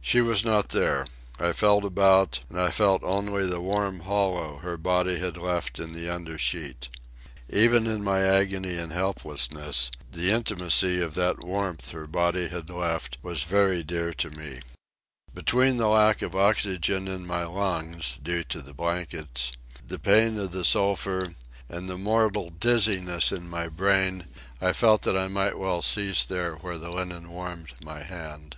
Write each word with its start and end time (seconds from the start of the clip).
She 0.00 0.20
was 0.20 0.44
not 0.44 0.70
there. 0.70 1.06
I 1.38 1.52
felt 1.52 1.84
about, 1.84 2.40
and 2.48 2.60
I 2.60 2.72
felt 2.72 3.04
only 3.04 3.46
the 3.46 3.60
warm 3.60 4.00
hollow 4.00 4.56
her 4.56 4.76
body 4.76 5.20
had 5.20 5.36
left 5.36 5.78
in 5.78 5.92
the 5.92 6.12
under 6.12 6.36
sheet. 6.36 6.88
Even 7.48 7.86
in 7.86 8.02
my 8.02 8.22
agony 8.22 8.74
and 8.76 8.90
helplessness 8.90 9.92
the 10.10 10.32
intimacy 10.32 11.00
of 11.00 11.14
that 11.14 11.44
warmth 11.44 11.90
her 11.90 12.08
body 12.08 12.48
had 12.48 12.68
left 12.70 13.18
was 13.22 13.44
very 13.44 13.84
dear 13.84 14.12
to 14.14 14.30
me. 14.30 14.62
Between 15.32 15.76
the 15.76 15.86
lack 15.86 16.22
of 16.22 16.34
oxygen 16.34 17.06
in 17.06 17.24
my 17.24 17.44
lungs 17.44 18.18
(due 18.20 18.42
to 18.42 18.62
the 18.62 18.74
blankets), 18.74 19.52
the 19.86 20.00
pain 20.00 20.40
of 20.40 20.50
the 20.50 20.64
sulphur, 20.64 21.36
and 21.68 21.88
the 21.88 21.96
mortal 21.96 22.50
dizziness 22.50 23.30
in 23.30 23.48
my 23.48 23.68
brain, 23.68 24.26
I 24.60 24.72
felt 24.72 25.02
that 25.02 25.16
I 25.16 25.28
might 25.28 25.56
well 25.56 25.82
cease 25.82 26.24
there 26.24 26.56
where 26.56 26.78
the 26.78 26.90
linen 26.90 27.30
warmed 27.30 27.74
my 27.84 28.02
hand. 28.02 28.56